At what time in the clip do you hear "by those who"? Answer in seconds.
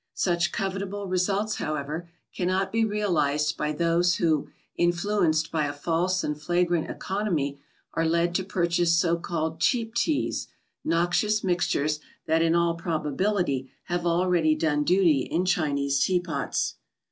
3.55-4.47